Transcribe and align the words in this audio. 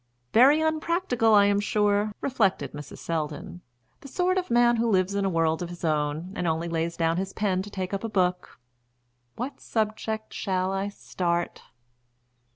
"Very 0.33 0.59
unpractical, 0.61 1.35
I 1.35 1.45
am 1.45 1.59
sure," 1.59 2.11
reflected 2.21 2.71
Mrs. 2.71 2.97
Selldon. 2.97 3.61
"The 3.99 4.07
sort 4.07 4.39
of 4.39 4.49
man 4.49 4.77
who 4.77 4.89
lives 4.89 5.13
in 5.13 5.25
a 5.25 5.29
world 5.29 5.61
of 5.61 5.69
his 5.69 5.85
own, 5.85 6.33
and 6.35 6.47
only 6.47 6.67
lays 6.67 6.97
down 6.97 7.17
his 7.17 7.33
pen 7.33 7.61
to 7.61 7.69
take 7.69 7.93
up 7.93 8.03
a 8.03 8.09
book. 8.09 8.59
What 9.35 9.61
subject 9.61 10.33
shall 10.33 10.71
I 10.71 10.89
start?" 10.89 11.61